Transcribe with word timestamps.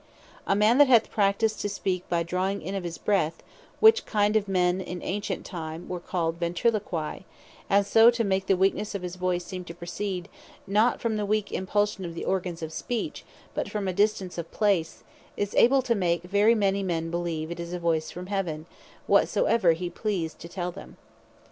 A 0.47 0.55
man 0.55 0.79
that 0.79 0.87
hath 0.87 1.11
practised 1.11 1.59
to 1.61 1.69
speak 1.69 2.09
by 2.09 2.23
drawing 2.23 2.63
in 2.63 2.73
of 2.73 2.83
his 2.83 2.97
breath, 2.97 3.43
(which 3.79 4.03
kind 4.03 4.35
of 4.35 4.47
men 4.47 4.81
in 4.81 4.99
antient 5.03 5.45
time 5.45 5.87
were 5.87 5.99
called 5.99 6.39
Ventriloqui,) 6.39 7.23
and 7.69 7.85
so 7.85 8.11
make 8.25 8.47
the 8.47 8.57
weaknesse 8.57 8.95
of 8.95 9.03
his 9.03 9.15
voice 9.15 9.45
seem 9.45 9.63
to 9.65 9.75
proceed, 9.75 10.27
not 10.65 10.99
from 10.99 11.17
the 11.17 11.23
weak 11.27 11.51
impulsion 11.51 12.03
of 12.03 12.15
the 12.15 12.25
organs 12.25 12.63
of 12.63 12.73
Speech, 12.73 13.23
but 13.53 13.69
from 13.69 13.85
distance 13.93 14.39
of 14.39 14.49
place, 14.49 15.03
is 15.37 15.53
able 15.53 15.83
to 15.83 15.93
make 15.93 16.23
very 16.23 16.55
many 16.55 16.81
men 16.81 17.11
beleeve 17.11 17.51
it 17.51 17.59
is 17.59 17.71
a 17.71 17.77
voice 17.77 18.09
from 18.09 18.25
Heaven, 18.25 18.65
whatsoever 19.05 19.73
he 19.73 19.87
please 19.91 20.33
to 20.33 20.49
tell 20.49 20.71
them. 20.71 20.97